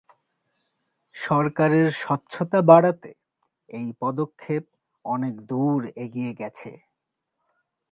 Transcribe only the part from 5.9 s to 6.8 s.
এগিয়ে গেছে।